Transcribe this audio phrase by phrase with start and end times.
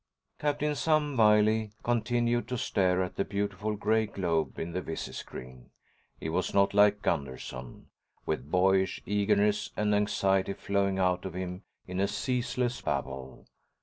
[0.39, 5.69] ————Captain Sam Wiley continued to stare at the beautiful gray globe in the visi screen.
[6.19, 7.91] He was not like Gunderson,
[8.25, 13.45] with boyish eagerness and anxiety flowing out of him in a ceaseless babble.